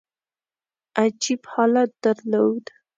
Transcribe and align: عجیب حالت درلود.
عجیب 1.01 1.41
حالت 1.53 1.91
درلود. 2.03 2.65